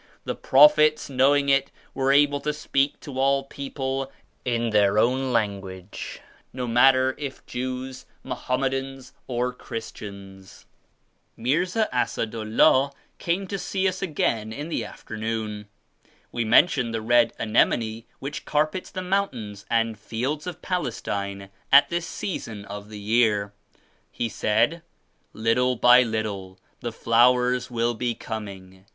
[0.25, 4.11] The Proph ets, knowing it, were able to speak to all people
[4.43, 6.19] in their own language,
[6.51, 10.65] no matter if Jews, Mo hammedans or Christians."
[11.37, 15.67] Mirza Assad Ullah came to see us again in the afternoon.
[16.31, 21.89] We mentioned the red anemone which carpets the mountains and fields of Pales tine at
[21.89, 23.53] this season of the year.
[24.11, 24.81] He said
[25.31, 28.85] "Little by little the flowers will be coming.